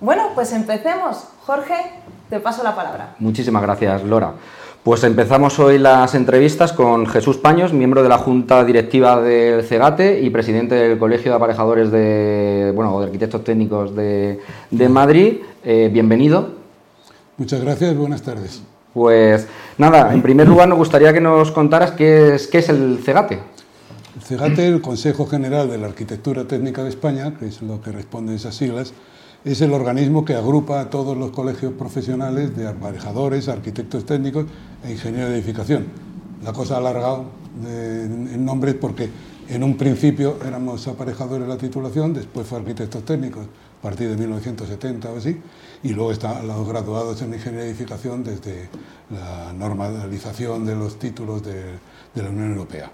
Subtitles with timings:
[0.00, 1.24] Bueno, pues empecemos.
[1.44, 1.74] Jorge,
[2.30, 3.16] te paso la palabra.
[3.18, 4.32] Muchísimas gracias, Lora.
[4.84, 10.20] Pues empezamos hoy las entrevistas con Jesús Paños, miembro de la Junta Directiva del CEGATE
[10.20, 14.38] y presidente del Colegio de Aparejadores de, bueno, de Arquitectos Técnicos de,
[14.88, 15.38] Madrid.
[15.64, 16.52] Eh, bienvenido.
[17.36, 18.62] Muchas gracias, buenas tardes.
[18.94, 23.00] Pues nada, en primer lugar nos gustaría que nos contaras qué es, qué es el
[23.04, 23.40] CEGATE.
[24.14, 27.90] El CEGATE, el Consejo General de la Arquitectura Técnica de España, que es lo que
[27.90, 28.94] responde a esas siglas,
[29.44, 34.46] es el organismo que agrupa a todos los colegios profesionales de aparejadores, arquitectos técnicos
[34.84, 35.86] e ingenieros de edificación.
[36.42, 37.24] La cosa ha alargado
[37.64, 39.08] en nombres porque
[39.48, 44.16] en un principio éramos aparejadores de la titulación, después fue arquitectos técnicos a partir de
[44.16, 45.36] 1970 o así,
[45.82, 48.68] y luego están los graduados en ingeniería de edificación desde
[49.10, 51.62] la normalización de los títulos de,
[52.14, 52.90] de la Unión Europea.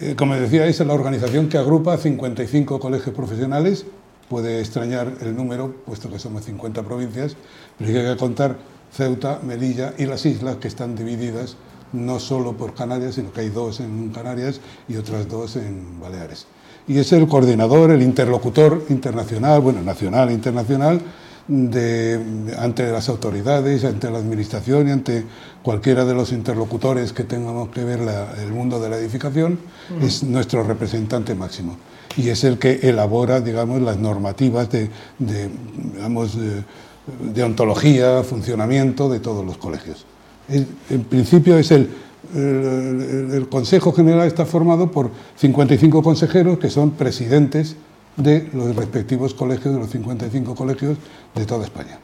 [0.00, 3.86] Eh, como decía, es la organización que agrupa 55 colegios profesionales
[4.28, 7.36] puede extrañar el número, puesto que somos 50 provincias,
[7.78, 8.56] pero hay que contar
[8.92, 11.56] Ceuta, Melilla y las islas que están divididas
[11.92, 16.46] no solo por Canarias, sino que hay dos en Canarias y otras dos en Baleares.
[16.88, 21.00] Y es el coordinador, el interlocutor internacional, bueno, nacional e internacional,
[21.48, 25.24] de, ante las autoridades, ante la administración y ante
[25.62, 28.00] cualquiera de los interlocutores que tengamos que ver
[28.40, 29.58] el mundo de la edificación,
[30.00, 31.76] es nuestro representante máximo
[32.16, 39.44] y es el que elabora, digamos, las normativas de, digamos, de, ontología, funcionamiento de todos
[39.44, 40.06] los colegios.
[40.48, 41.90] en principio es el,
[42.34, 47.76] el, Consejo General está formado por 55 consejeros que son presidentes
[48.16, 50.96] de los respectivos colegios, de los 55 colegios
[51.34, 51.98] de toda España.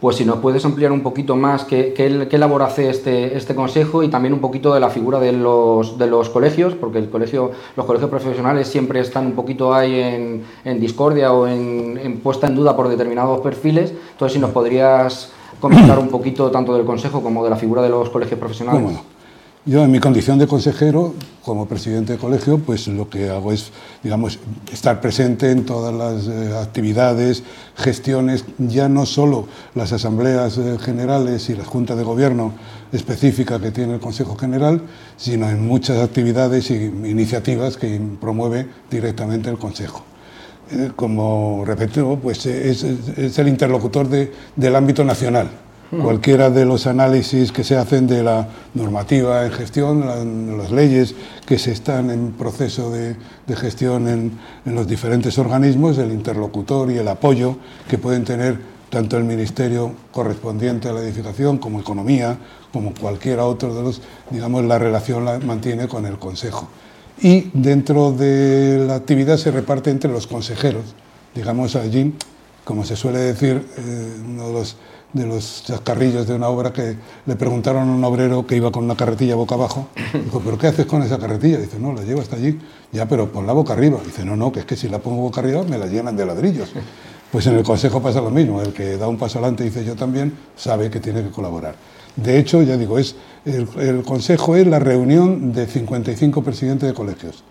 [0.00, 4.04] Pues si nos puedes ampliar un poquito más qué, qué, labor hace este, este consejo
[4.04, 7.50] y también un poquito de la figura de los, de los colegios, porque el colegio,
[7.76, 12.54] los colegios profesionales siempre están un poquito ahí en, en discordia o en, puesta en
[12.54, 13.92] duda por determinados perfiles.
[14.12, 17.88] Entonces, si nos podrías comentar un poquito tanto del consejo como de la figura de
[17.88, 19.00] los colegios profesionales.
[19.68, 21.12] Yo, en mi condición de consejero,
[21.44, 23.70] como presidente de colegio, pues lo que hago es,
[24.02, 24.38] digamos,
[24.72, 27.42] estar presente en todas las eh, actividades,
[27.76, 32.54] gestiones, ya no solo las asambleas eh, generales y las juntas de gobierno
[32.92, 34.80] específicas que tiene el Consejo General,
[35.18, 40.02] sino en muchas actividades e iniciativas que promueve directamente el Consejo.
[40.70, 45.50] Eh, como repito, pues es, es el interlocutor de, del ámbito nacional
[45.90, 51.14] Cualquiera de los análisis que se hacen de la normativa en gestión, las leyes
[51.46, 53.16] que se están en proceso de,
[53.56, 57.56] gestión en, los diferentes organismos, el interlocutor y el apoyo
[57.88, 58.58] que pueden tener
[58.90, 62.36] tanto el ministerio correspondiente a la edificación como Economía,
[62.70, 66.68] como cualquiera otro de los, digamos, la relación la mantiene con el Consejo.
[67.20, 70.84] Y dentro de la actividad se reparte entre los consejeros.
[71.34, 72.14] Digamos allí,
[72.64, 74.76] como se suele decir, eh, uno de los
[75.12, 78.84] de los chascarrillos de una obra que le preguntaron a un obrero que iba con
[78.84, 81.58] una carretilla boca abajo, dijo, ¿pero qué haces con esa carretilla?
[81.58, 82.58] Dice, no, la llevo hasta allí,
[82.92, 83.98] ya, pero pon la boca arriba.
[84.04, 86.26] Dice, no, no, que es que si la pongo boca arriba me la llenan de
[86.26, 86.70] ladrillos.
[87.32, 89.94] Pues en el Consejo pasa lo mismo, el que da un paso adelante dice yo
[89.94, 91.74] también, sabe que tiene que colaborar.
[92.16, 97.44] De hecho, ya digo, es, el, Consejo es la reunión de 55 presidentes de colegios.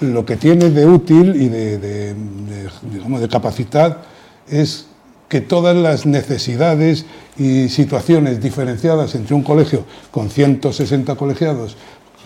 [0.00, 3.98] Lo que tiene de útil y de, de capacidad
[4.48, 4.86] es
[5.28, 11.76] que todas las necesidades y situaciones diferenciadas entre un colegio con 160 colegiados,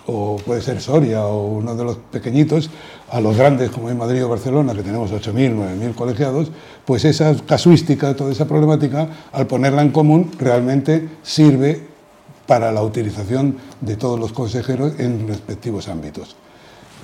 [0.05, 2.69] o puede ser Soria o uno de los pequeñitos,
[3.11, 6.51] a los grandes como en Madrid o Barcelona, que tenemos 8.000, 9.000 colegiados,
[6.85, 11.81] pues esa casuística, toda esa problemática, al ponerla en común, realmente sirve
[12.47, 16.35] para la utilización de todos los consejeros en respectivos ámbitos.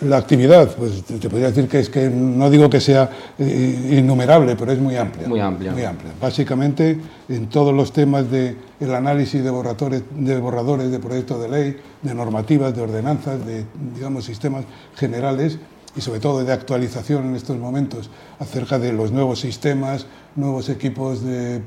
[0.01, 4.55] La actividad, pues te podría decir que es que no digo que sea eh, innumerable,
[4.57, 5.27] pero es muy amplia.
[5.27, 5.71] Muy amplia.
[5.71, 6.11] Muy amplia.
[6.19, 11.49] Básicamente en todos los temas del el análisis de, borradores, de borradores de proyectos de
[11.49, 13.63] ley, de normativas, de ordenanzas, de
[13.95, 15.59] digamos sistemas generales
[15.95, 21.23] y sobre todo de actualización en estos momentos acerca de los nuevos sistemas, nuevos equipos
[21.23, 21.61] de,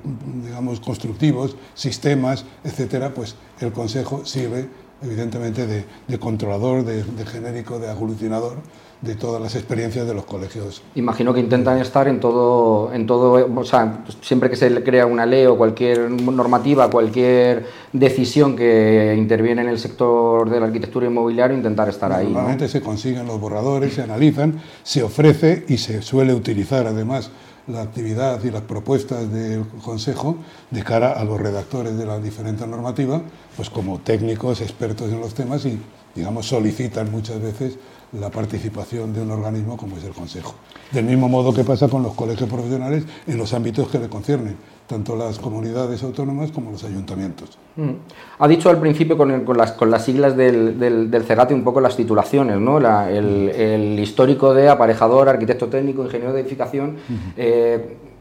[0.44, 4.68] digamos, constructivos, sistemas, etcétera, pues el Consejo sirve
[5.02, 8.56] evidentemente de, controlador, de, genérico, de aglutinador
[9.00, 10.82] de todas las experiencias de los colegios.
[10.96, 15.24] Imagino que intentan estar en todo, en todo, o sea, siempre que se crea una
[15.24, 21.56] ley o cualquier normativa, cualquier decisión que interviene en el sector de la arquitectura inmobiliaria,
[21.56, 22.26] intentar estar ahí.
[22.26, 27.30] Normalmente se consiguen los borradores, se analizan, se ofrece y se suele utilizar además
[27.68, 30.36] la actividad y las propuestas del Consejo
[30.70, 33.20] de cara a los redactores de la diferente normativa,
[33.56, 35.78] pues como técnicos, expertos en los temas y,
[36.14, 37.78] digamos, solicitan muchas veces
[38.12, 40.54] la participación de un organismo como es el Consejo.
[40.92, 44.56] Del mismo modo que pasa con los colegios profesionales en los ámbitos que le conciernen,
[44.86, 47.58] tanto las comunidades autónomas como los ayuntamientos.
[47.76, 47.90] Mm.
[48.38, 51.96] Ha dicho al principio con, las, con las, siglas del, del, CEGATE un poco las
[51.96, 52.78] titulaciones, ¿no?
[52.78, 56.96] el, histórico de aparejador, arquitecto técnico, ingeniero de edificación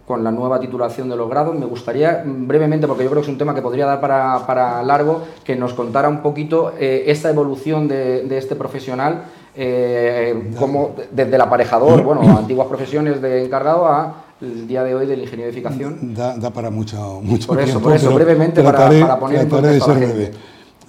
[0.07, 1.53] con la nueva titulación de los grados.
[1.53, 5.23] Me gustaría brevemente, porque yo creo que es un tema que podría dar para, largo,
[5.43, 9.25] que nos contara un poquito eh, esta evolución de, este profesional,
[9.57, 15.07] eh, como desde el aparejador, bueno, antiguas profesiones de encargado a el día de hoy
[15.07, 16.13] de la ingeniería de edificación.
[16.13, 19.95] Da, para mucho, mucho por eso, por eso, brevemente para, poner en contexto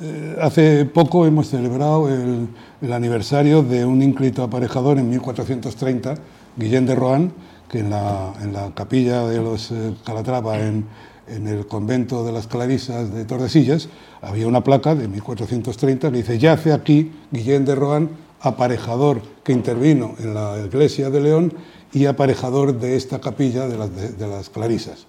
[0.01, 2.47] eh, hace poco hemos celebrado el,
[2.81, 6.15] el, aniversario de un ínclito aparejador en 1430,
[6.57, 7.33] Guillén de Rohan,
[7.69, 10.85] que en la, en la capilla de los eh, Calatrava, en,
[11.27, 13.89] en, el convento de las Clarisas de Tordesillas,
[14.23, 18.09] había una placa de 1430 que dice, yace aquí Guillén de Rohan,
[18.41, 21.53] aparejador que intervino en la iglesia de León
[21.93, 25.07] y aparejador de esta capilla de las, de, de las Clarisas.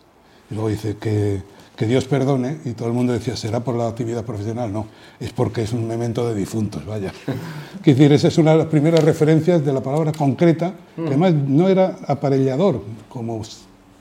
[0.49, 1.41] Y luego dice que
[1.79, 4.87] que Dios perdone, y todo el mundo decía, será por la actividad profesional, no,
[5.17, 7.13] es porque es un memento de difuntos, vaya.
[7.81, 11.33] Quiero decir, esa es una de las primeras referencias de la palabra concreta, que además
[11.33, 13.41] no era aparellador, como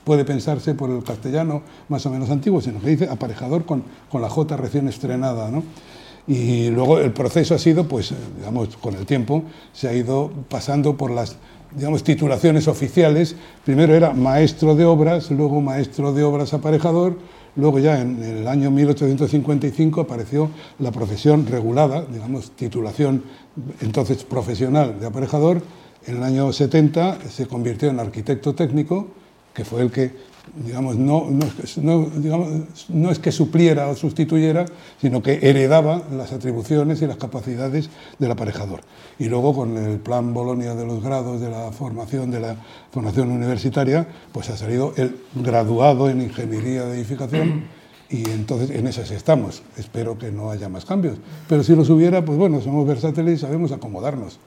[0.03, 3.81] puede pensarse por el castellano más o menos antiguo, sino que dice aparejador con,
[4.11, 5.63] con la J recién estrenada, ¿no?
[6.29, 9.43] Y luego el proceso ha sido, pues, digamos, con el tiempo,
[9.73, 11.35] se ha ido pasando por las
[11.75, 13.35] digamos, titulaciones oficiales.
[13.65, 17.17] Primero era maestro de obras, luego maestro de obras aparejador,
[17.55, 20.49] Luego ya en el año 1855 apareció
[20.79, 23.23] la profesión regulada, digamos, titulación
[23.81, 25.61] entonces profesional de aparejador.
[26.05, 29.07] En el año 70 se convirtió en arquitecto técnico,
[29.53, 30.11] que fue el que
[30.65, 31.27] digamos, no,
[32.89, 34.65] no, es que supliera o sustituyera,
[34.99, 38.81] sino que heredaba las atribuciones y las capacidades del aparejador.
[39.19, 42.55] Y luego con el plan Bolonia de los grados de la formación de la
[42.91, 47.65] formación universitaria, pues ha salido el graduado en ingeniería de edificación
[48.09, 49.61] y entonces en esas estamos.
[49.77, 51.17] Espero que no haya más cambios.
[51.47, 54.39] Pero si los hubiera, pues bueno, somos versátiles y sabemos acomodarnos.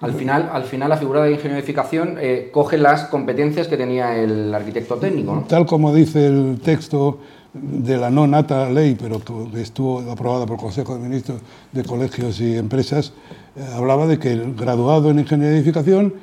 [0.00, 3.76] Al final, al final la figura de ingeniero de edificación eh, coge las competencias que
[3.76, 5.44] tenía el arquitecto técnico.
[5.46, 7.18] Tal como dice el texto
[7.52, 11.40] de la no nata ley, pero que estuvo aprobada por el Consejo de Ministros
[11.72, 13.12] de Colegios y Empresas,
[13.56, 16.14] eh, hablaba de que el graduado en ingeniería de edificación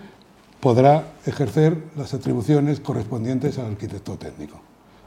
[0.59, 4.59] podrá ejercer las atribuciones correspondientes al arquitecto técnico.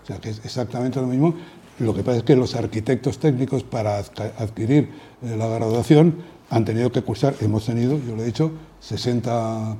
[0.02, 1.34] O sea que es exactamente lo mismo.
[1.80, 4.90] Lo que pasa es que los arquitectos técnicos para adquirir
[5.22, 6.14] eh, la graduación
[6.50, 8.50] han tenido que cursar, hemos tenido, yo lo he dicho,
[8.80, 9.76] 60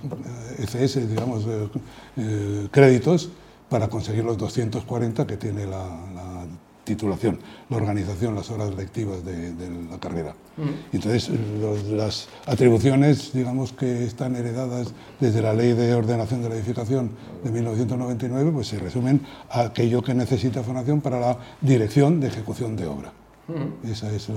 [0.58, 1.68] ECS, eh, digamos, eh,
[2.16, 3.28] eh, créditos
[3.68, 6.46] para conseguir los 240 que tiene la,
[6.82, 7.38] titulación,
[7.68, 9.52] la organización, las horas lectivas de,
[9.88, 10.34] la carrera.
[10.56, 10.94] Mm.
[10.96, 11.30] Entonces,
[11.88, 17.10] las atribuciones, digamos, que están heredadas desde la Ley de Ordenación de la Edificación
[17.44, 19.20] de 1999, pues se resumen
[19.50, 23.12] a aquello que necesita formación para la dirección de ejecución de obra.
[23.46, 23.86] Mm.
[23.86, 24.28] Esa es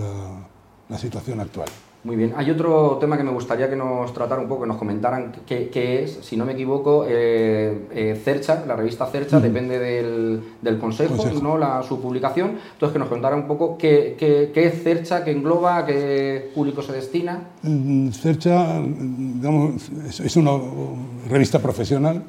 [0.89, 1.69] la situación actual.
[2.03, 2.33] Muy bien.
[2.35, 6.03] Hay otro tema que me gustaría que nos tratara un poco, que nos comentaran qué,
[6.03, 11.57] es, si no me equivoco, eh, eh, Cercha, la revista Cercha, depende del, consejo, ¿no?
[11.57, 12.57] La, su publicación.
[12.73, 16.91] Entonces, que nos contara un poco qué, es Cercha, qué engloba, a qué público se
[16.91, 17.39] destina.
[17.61, 19.89] Mm, Cercha, digamos,
[20.19, 20.51] es una
[21.29, 22.21] revista profesional,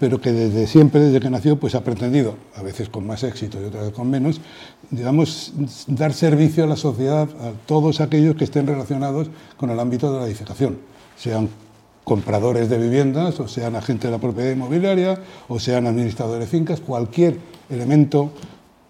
[0.00, 3.60] pero que desde siempre, desde que nació, pues ha pretendido, a veces con más éxito
[3.60, 4.40] y otras veces con menos,
[4.90, 5.52] digamos,
[5.86, 9.17] dar servicio a la sociedad, a todos aquellos que estén relacionados
[9.56, 10.78] con el ámbito de la edificación,
[11.16, 11.48] sean
[12.04, 16.80] compradores de viviendas, o sean agentes de la propiedad inmobiliaria, o sean administradores de fincas,
[16.80, 18.32] cualquier elemento,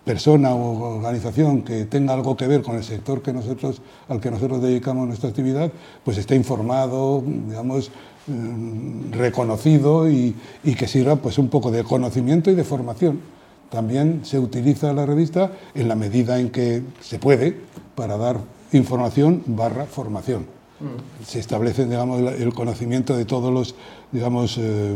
[0.05, 4.31] persona o organización que tenga algo que ver con el sector que nosotros, al que
[4.31, 5.71] nosotros dedicamos nuestra actividad,
[6.03, 7.91] pues esté informado, digamos,
[8.27, 13.21] mm, reconocido y, y que sirva pues un poco de conocimiento y de formación.
[13.69, 17.61] También se utiliza la revista en la medida en que se puede
[17.95, 18.39] para dar
[18.73, 20.47] información barra formación.
[20.81, 21.25] Mm.
[21.25, 23.75] Se establece digamos, el conocimiento de todos los
[24.13, 24.95] digamos, eh,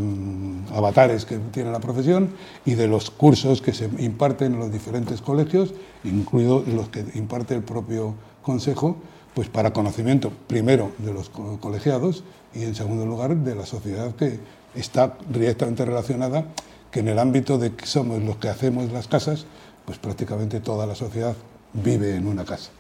[0.75, 2.31] avatares que tiene la profesión
[2.65, 5.75] y de los cursos que se imparten en los diferentes colegios,
[6.05, 8.97] incluidos los que imparte el propio Consejo,
[9.35, 12.25] pues para conocimiento primero de los colegiados
[12.55, 14.41] y en segundo lugar de la sociedad que
[14.75, 16.47] está directamente relacionada
[16.91, 19.47] que en el ámbito de que somos los que hacemos las casas,
[19.87, 21.37] pues prácticamente toda la sociedad
[21.73, 22.71] vive en una casa.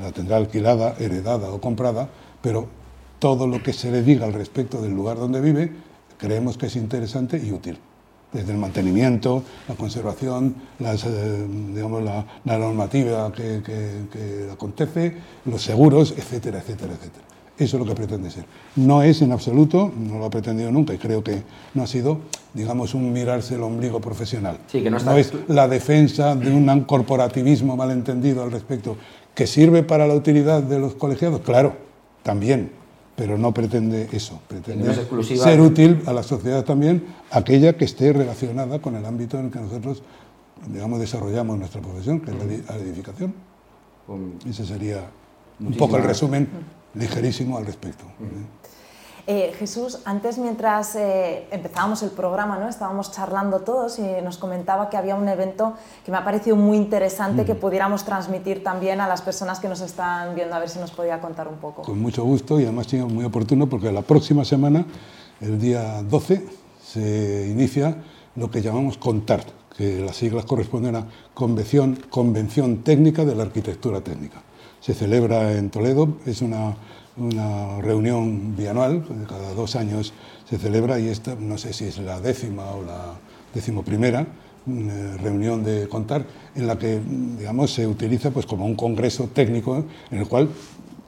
[0.00, 2.08] La tendrá alquilada, heredada o comprada,
[2.42, 2.66] pero
[3.18, 5.70] todo lo que se le diga al respecto del lugar donde vive,
[6.18, 7.78] creemos que es interesante y útil.
[8.32, 15.16] desde el mantenimiento, la conservación, las, eh, digamos, la, la normativa que, que, que acontece,
[15.46, 17.24] los seguros, etcétera, etcétera, etcétera.
[17.58, 18.46] Eso es lo que pretende ser.
[18.76, 21.42] No es en absoluto, no lo ha pretendido nunca y creo que
[21.74, 22.20] no ha sido,
[22.54, 24.58] digamos, un mirarse el ombligo profesional.
[24.66, 25.10] Sí, que no, está...
[25.10, 28.96] no es la defensa de un corporativismo malentendido al respecto,
[29.34, 31.74] que sirve para la utilidad de los colegiados, claro,
[32.22, 32.72] también,
[33.16, 34.94] pero no pretende eso, pretende
[35.36, 39.50] ser útil a la sociedad también, aquella que esté relacionada con el ámbito en el
[39.50, 40.02] que nosotros,
[40.66, 43.34] digamos, desarrollamos nuestra profesión, que es la la edificación.
[44.48, 45.04] Ese sería
[45.60, 46.48] un poco el resumen
[46.94, 48.04] ligerísimo al respecto.
[49.26, 52.68] Eh, Jesús, antes mientras eh, empezábamos el programa, ¿no?
[52.68, 55.74] estábamos charlando todos y nos comentaba que había un evento
[56.04, 59.80] que me ha parecido muy interesante que pudiéramos transmitir también a las personas que nos
[59.80, 61.82] están viendo, a ver si nos podía contar un poco.
[61.82, 64.84] Con mucho gusto y además sido muy oportuno porque la próxima semana,
[65.40, 66.46] el día 12,
[66.82, 67.96] se inicia
[68.36, 74.00] lo que llamamos CONTART, que las siglas corresponden a Convención, Convención Técnica de la Arquitectura
[74.00, 74.42] Técnica.
[74.80, 76.74] Se celebra en Toledo, es una,
[77.82, 80.14] reunión bianual, cada dos años
[80.48, 83.18] se celebra y esta no sé si es la décima o la
[83.52, 84.26] decimoprimera
[84.66, 89.28] eh, reunión de contar en la que mm, digamos se utiliza pues como un congreso
[89.34, 90.48] técnico en el cual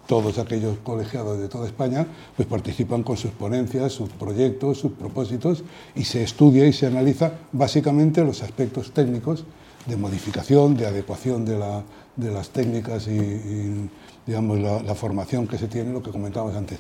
[0.07, 5.65] todos aquellos colegiados de toda España pues participan con sus ponencias, sus proyectos, sus propósitos
[5.95, 9.45] y se estudia y se analiza básicamente los aspectos técnicos
[9.87, 11.83] de modificación, de adecuación de, la-
[12.17, 13.89] de las técnicas y,
[14.27, 16.79] digamos la, la formación que se tiene, lo que comentábamos antes.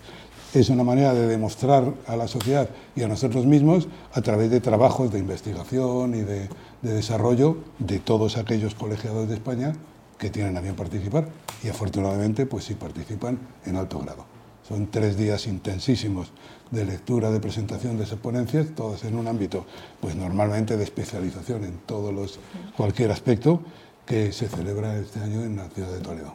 [0.55, 4.61] Es una manera de demostrar a la sociedad y a nosotros mismos a través de
[4.61, 6.49] trabajos de investigación y de,
[6.83, 9.73] de desarrollo de todos aquellos colegiados de España
[10.19, 11.29] que tienen a bien participar
[11.65, 14.32] y afortunadamente pues sí participan en alto grado.
[14.69, 16.31] Son tres días intensísimos
[16.71, 19.67] de lectura, de presentación de esas ponencias, todas en un ámbito
[20.01, 22.39] pues normalmente de especialización en todos los
[22.77, 23.61] cualquier aspecto
[24.07, 26.35] que se celebra este año en la ciudad de Toledo.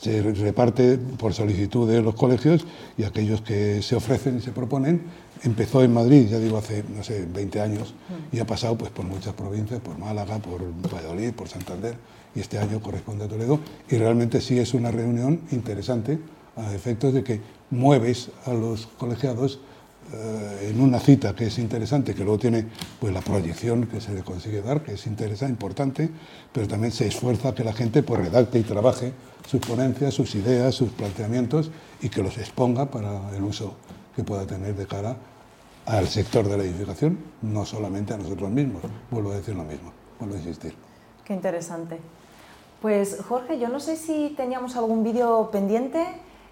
[0.00, 2.66] Se re- reparte por solicitud de los colegios
[2.98, 5.02] y aquellos que se ofrecen y se proponen.
[5.42, 7.94] Empezó en Madrid, ya digo, hace, no sé, 20 años
[8.32, 10.62] y ha pasado pues, por muchas provincias, por Málaga, por
[10.92, 11.94] Valladolid, por Santander
[12.34, 13.58] y este año corresponde a Toledo.
[13.90, 16.18] Y realmente sí es una reunión interesante
[16.56, 19.60] a efectos de que mueves a los colegiados
[20.12, 22.66] eh, en una cita que es interesante, que luego tiene
[23.00, 26.08] pues, la proyección que se le consigue dar, que es interesante, importante,
[26.52, 29.12] pero también se esfuerza que la gente pues, redacte y trabaje
[29.46, 31.70] sus ponencias, sus ideas, sus planteamientos
[32.00, 33.74] y que los exponga para el uso
[34.14, 35.16] que pueda tener de cara
[35.86, 38.82] al sector de la edificación, no solamente a nosotros mismos.
[39.10, 40.74] Vuelvo a decir lo mismo, vuelvo a insistir.
[41.24, 41.98] Qué interesante.
[42.80, 46.04] Pues Jorge, yo no sé si teníamos algún vídeo pendiente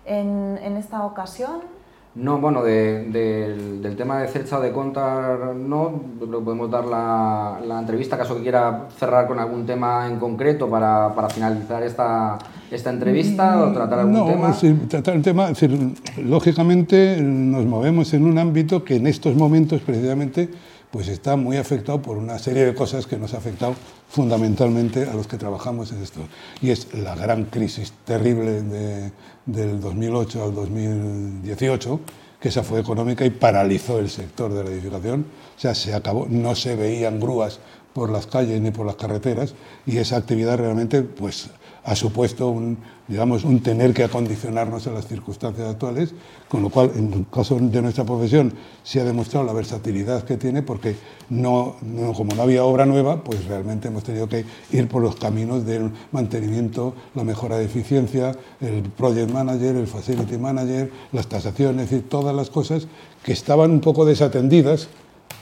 [0.06, 1.72] en, en esta ocasión.
[2.16, 6.84] No, bueno, de- del- del tema de Cercha o de Contar, no, que podemos dar
[6.84, 11.82] la, la entrevista, caso que quiera cerrar con algún tema en concreto para, para finalizar
[11.82, 12.38] esta,
[12.70, 14.52] esta entrevista o tratar algún no, tema.
[14.52, 15.76] sí, tratar el tema, es decir,
[16.24, 20.48] lógicamente nos movemos en un ámbito que en estos momentos precisamente
[20.94, 23.74] pues está muy afectado por una serie de cosas que nos ha afectado
[24.08, 26.20] fundamentalmente a los que trabajamos en esto.
[26.62, 29.10] Y es la gran crisis terrible de-
[29.44, 31.98] del 2008 al 2018,
[32.40, 35.26] que esa fue económica y paralizó el sector de la edificación.
[35.56, 37.58] O sea, se acabó, no se veían grúas
[37.92, 39.54] por las calles ni por las carreteras
[39.86, 41.48] y esa actividad realmente pues
[41.84, 46.14] ha supuesto un, digamos, un tener que acondicionarnos a las circunstancias actuales,
[46.48, 50.38] con lo cual, en el caso de nuestra profesión, se ha demostrado la versatilidad que
[50.38, 50.96] tiene, porque
[51.28, 51.76] no,
[52.16, 55.90] como no había obra nueva, pues realmente hemos tenido que ir por los caminos del
[56.10, 62.08] mantenimiento, la mejora de eficiencia, el project manager, el facility manager, las tasaciones, es decir,
[62.08, 62.88] todas las cosas
[63.22, 64.88] que estaban un poco desatendidas,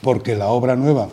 [0.03, 1.09] porque la obra nueva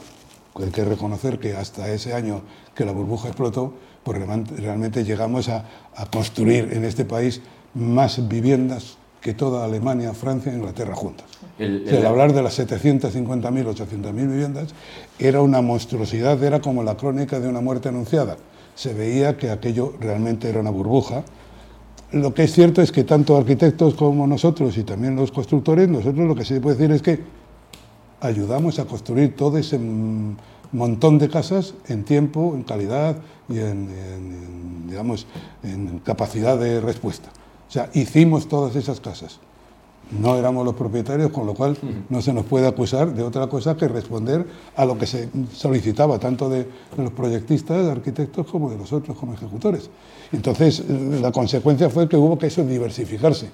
[0.64, 2.42] hay que reconocer que hasta ese año
[2.76, 5.66] que la burbuja explotó, pues realmente- llegamos a,
[5.96, 7.42] a construir en este país
[7.74, 11.26] más viviendas que toda Alemania, Francia e Inglaterra juntas.
[11.58, 14.70] El- O sea, el el- hablar de las 750.000, 800.000 viviendas
[15.20, 18.38] era una monstruosidad, era como la crónica de una muerte anunciada.
[18.76, 21.24] Se veía que aquello realmente era una burbuja.
[22.14, 26.26] Lo que es cierto es que tanto arquitectos como nosotros y también los constructores, nosotros
[26.26, 27.20] lo que se puede decir es que
[28.22, 30.38] ayudamos a construir todo ese mm,
[30.72, 35.26] montón de casas en tiempo, en calidad y en, digamos,
[35.64, 37.30] en capacidad de respuesta.
[37.68, 39.40] O sea, hicimos todas esas casas.
[40.12, 41.78] No éramos los propietarios, con lo cual
[42.10, 44.44] no se nos puede acusar de otra cosa que responder
[44.76, 49.36] a lo que se solicitaba, tanto de, los proyectistas, de arquitectos, como de nosotros como
[49.36, 49.92] ejecutores.
[50.32, 53.52] Entonces, la consecuencia fue que hubo que eso diversificarse.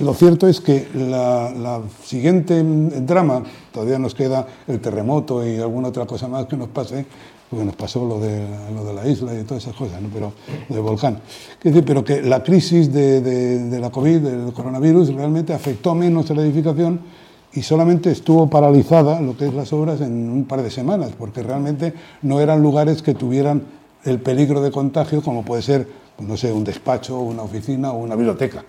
[0.00, 6.06] Lo cierto es que la, siguiente drama, todavía nos queda el terremoto y alguna otra
[6.06, 7.04] cosa más que nos pase,
[7.50, 10.08] porque nos pasó lo de, lo de la isla y todas esas cosas, ¿no?
[10.12, 10.32] pero
[10.68, 11.20] del volcán.
[11.62, 17.00] pero que la crisis de, la COVID, del coronavirus, realmente afectó menos a la edificación
[17.52, 21.42] y solamente estuvo paralizada lo que es las obras en un par de semanas, porque
[21.42, 23.62] realmente no eran lugares que tuvieran
[24.04, 27.98] el peligro de contagio como puede ser, pues no sé, un despacho, una oficina o
[27.98, 28.64] una biblioteca.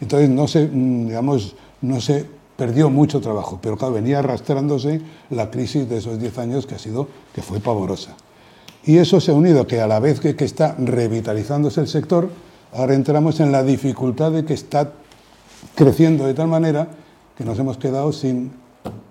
[0.00, 2.26] Entonces no se, mm, digamos, no se
[2.56, 5.00] perdió mucho trabajo, pero claro, venía arrastrándose
[5.30, 8.16] la crisis de esos 10 años que ha sido, que fue pavorosa.
[8.84, 12.30] Y eso se ha unido que a la vez que, que está revitalizándose el sector,
[12.72, 14.92] ahora entramos en la dificultad de que está
[15.74, 16.88] creciendo de tal manera
[17.36, 18.52] que nos hemos quedado sin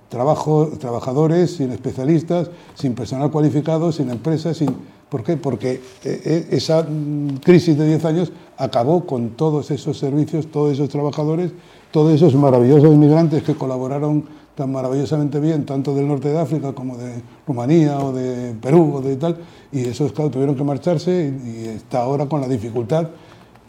[0.09, 4.69] trabajo, trabajadores, sin especialistas, sin personal cualificado, sin empresas, sin...
[5.09, 5.37] ¿Por qué?
[5.37, 10.73] Porque eh, eh, esa mm, crisis de 10 años acabó con todos esos servicios, todos
[10.73, 11.51] esos trabajadores,
[11.91, 16.97] todos esos maravillosos inmigrantes que colaboraron tan maravillosamente bien, tanto del norte de África como
[16.97, 19.37] de Rumanía o de Perú o de tal,
[19.71, 23.09] y esos claro, tuvieron que marcharse y, está ahora con la dificultad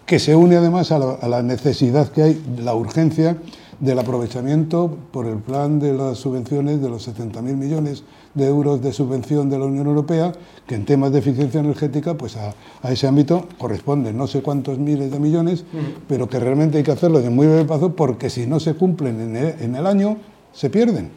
[0.06, 3.36] que se une además a la, a la necesidad que hay, la urgencia
[3.80, 8.04] del aprovechamiento por el plan de las subvenciones de los 70.000 millones
[8.34, 10.32] de euros de subvención de la Unión Europea,
[10.66, 14.78] que en temas de eficiencia energética, pues a, a ese ámbito corresponden no sé cuántos
[14.78, 15.64] miles de millones,
[16.08, 19.20] pero que realmente hay que hacerlo de muy breve plazo porque si no se cumplen
[19.20, 20.16] en el, en el año,
[20.52, 21.10] se pierden.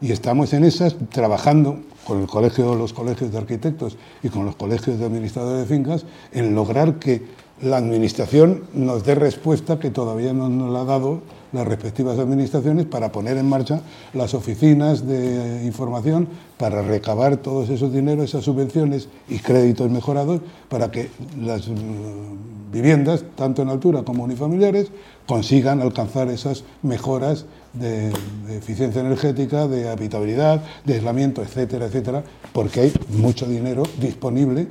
[0.00, 4.56] Y estamos en esas trabajando con el colegio, los colegios de arquitectos y con los
[4.56, 7.22] colegios de administradores de fincas en lograr que
[7.62, 11.22] la administración nos dé respuesta que todavía no nos la ha dado
[11.56, 13.80] las respectivas administraciones para poner en marcha
[14.14, 20.90] las oficinas de información para recabar todos esos dineros, esas subvenciones y créditos mejorados para
[20.90, 21.10] que
[21.40, 24.90] las mm, viviendas, tanto en altura como unifamiliares,
[25.26, 28.10] consigan alcanzar esas mejoras de,
[28.46, 32.22] de, eficiencia energética, de habitabilidad, de aislamiento, etcétera, etcétera,
[32.52, 34.68] porque hay mucho dinero disponible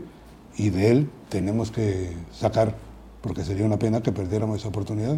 [0.57, 2.75] y de él tenemos que sacar,
[3.21, 5.17] porque sería una pena que perdiéramos esa oportunidad.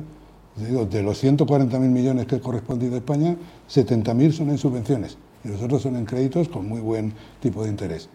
[0.57, 3.35] Digo, de los 140.000 millones que ha correspondido a España,
[3.69, 7.69] 70.000 son en subvenciones y los otros son en créditos con muy buen tipo de
[7.69, 8.09] interés.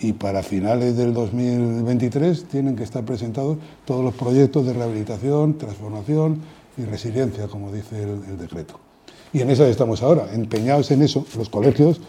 [0.00, 6.40] Y para finales del 2023 tienen que estar presentados todos los proyectos de rehabilitación, transformación
[6.76, 8.80] y resiliencia, como dice el, el decreto.
[9.32, 12.00] Y en eso estamos ahora, empeñados en eso, los colegios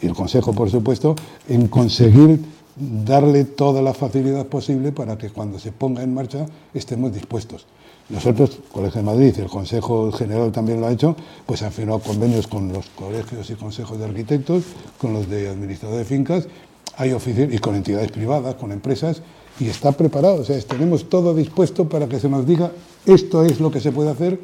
[0.00, 1.14] y el Consejo, por supuesto,
[1.48, 2.40] en conseguir
[2.76, 7.66] darle toda la facilidad posible para que cuando se ponga en marcha estemos dispuestos.
[8.08, 12.46] Nosotros, Colegio de Madrid el Consejo General también lo ha hecho, pues han firmado convenios
[12.46, 14.64] con los colegios y consejos de arquitectos,
[14.96, 16.48] con los de administradores de fincas,
[16.96, 19.22] hay oficios y con entidades privadas, con empresas,
[19.60, 20.40] y está preparado.
[20.40, 22.72] O sea, tenemos todo dispuesto para que se nos diga
[23.06, 24.40] esto es lo que se puede hacer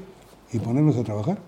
[0.52, 1.38] y ponernos a trabajar.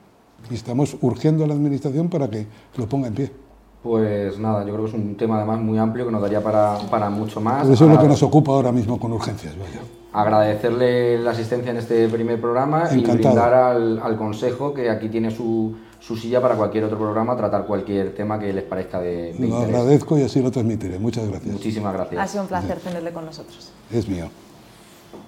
[0.50, 3.46] Y estamos urgiendo a la Administración para que lo ponga en pie.
[3.87, 6.77] Pues nada, yo creo que es un tema además muy amplio que nos daría para,
[6.90, 7.62] para mucho más.
[7.62, 9.55] Pero eso es lo que nos ocupa ahora mismo con urgencias.
[9.57, 9.81] Vaya.
[10.12, 13.12] Agradecerle la asistencia en este primer programa Encantado.
[13.12, 17.37] y brindar al, al, Consejo que aquí tiene su, su, silla para cualquier otro programa,
[17.37, 19.68] tratar cualquier tema que les parezca de, de Lo interés.
[19.68, 20.99] agradezco y así lo transmitiré.
[20.99, 21.53] Muchas gracias.
[21.53, 22.20] Muchísimas gracias.
[22.20, 23.70] Ha sido un placer tenerle con nosotros.
[23.92, 24.29] Es mío.